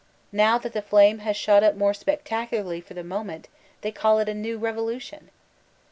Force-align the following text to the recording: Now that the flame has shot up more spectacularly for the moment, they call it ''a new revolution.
Now 0.31 0.57
that 0.57 0.73
the 0.73 0.81
flame 0.81 1.19
has 1.19 1.37
shot 1.37 1.61
up 1.63 1.75
more 1.75 1.93
spectacularly 1.93 2.81
for 2.81 2.95
the 2.95 3.03
moment, 3.03 3.49
they 3.81 3.91
call 3.91 4.17
it 4.17 4.27
''a 4.27 4.33
new 4.35 4.57
revolution. 4.57 5.29